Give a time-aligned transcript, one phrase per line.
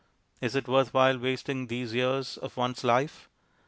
[0.41, 3.29] Is it worth while wasting these years of one's life?